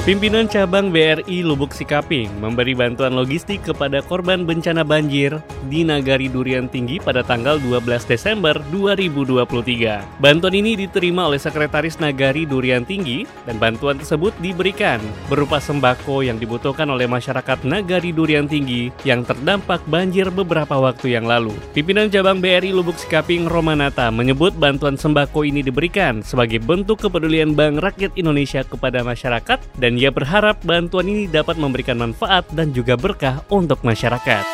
Pimpinan 0.00 0.48
cabang 0.48 0.88
BRI 0.88 1.44
Lubuk 1.44 1.76
Sikaping 1.76 2.32
memberi 2.40 2.72
bantuan 2.72 3.12
logistik 3.12 3.68
kepada 3.68 4.00
korban 4.00 4.48
bencana 4.48 4.80
banjir 4.80 5.44
di 5.68 5.84
Nagari 5.84 6.32
Durian 6.32 6.72
Tinggi 6.72 6.96
pada 6.96 7.20
tanggal 7.20 7.60
12 7.60 8.08
Desember 8.08 8.56
2023. 8.72 9.44
Bantuan 10.16 10.56
ini 10.56 10.72
diterima 10.72 11.28
oleh 11.28 11.36
Sekretaris 11.36 12.00
Nagari 12.00 12.48
Durian 12.48 12.80
Tinggi 12.80 13.28
dan 13.44 13.60
bantuan 13.60 14.00
tersebut 14.00 14.32
diberikan 14.40 15.04
berupa 15.28 15.60
sembako 15.60 16.24
yang 16.24 16.40
dibutuhkan 16.40 16.88
oleh 16.88 17.04
masyarakat 17.04 17.60
Nagari 17.68 18.16
Durian 18.16 18.48
Tinggi 18.48 18.88
yang 19.04 19.20
terdampak 19.20 19.84
banjir 19.84 20.32
beberapa 20.32 20.80
waktu 20.80 21.12
yang 21.12 21.28
lalu. 21.28 21.52
Pimpinan 21.76 22.08
cabang 22.08 22.40
BRI 22.40 22.72
Lubuk 22.72 22.96
Sikaping 22.96 23.44
Romanata 23.52 24.08
menyebut 24.08 24.56
bantuan 24.56 24.96
sembako 24.96 25.44
ini 25.44 25.60
diberikan 25.60 26.24
sebagai 26.24 26.56
bentuk 26.56 27.04
kepedulian 27.04 27.52
Bank 27.52 27.84
Rakyat 27.84 28.16
Indonesia 28.16 28.64
kepada 28.64 29.04
masyarakat 29.04 29.60
dan 29.76 29.89
dan 29.90 29.98
ia 29.98 30.14
berharap 30.14 30.62
bantuan 30.62 31.10
ini 31.10 31.26
dapat 31.26 31.58
memberikan 31.58 31.98
manfaat 31.98 32.46
dan 32.54 32.70
juga 32.70 32.94
berkah 32.94 33.42
untuk 33.50 33.82
masyarakat. 33.82 34.46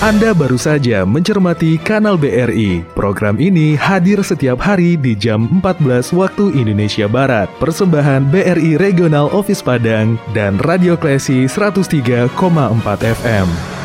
Anda 0.00 0.32
baru 0.32 0.56
saja 0.56 1.04
mencermati 1.04 1.76
Kanal 1.76 2.16
BRI. 2.16 2.80
Program 2.96 3.36
ini 3.36 3.76
hadir 3.76 4.24
setiap 4.24 4.56
hari 4.64 4.96
di 4.96 5.12
jam 5.12 5.44
14 5.60 6.16
waktu 6.16 6.56
Indonesia 6.56 7.04
Barat. 7.04 7.52
Persembahan 7.60 8.32
BRI 8.32 8.80
Regional 8.80 9.28
Office 9.28 9.60
Padang 9.60 10.16
dan 10.32 10.56
Radio 10.64 10.96
Klesi 10.96 11.44
103,4 11.44 12.32
FM. 12.96 13.77